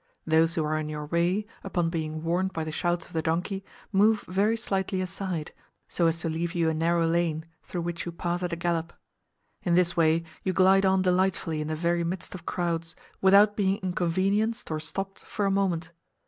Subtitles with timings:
[0.25, 3.59] Those who are in your way, upon being warned by the shouts of the donkey
[3.59, 3.65] boy,
[3.99, 5.51] move very slightly aside,
[5.87, 8.93] so as to leave you a narrow lane, through which you pass at a gallop.
[9.61, 13.77] In this way you glide on delightfully in the very midst of crowds, without being
[13.83, 15.91] inconvenienced or stopped for a moment.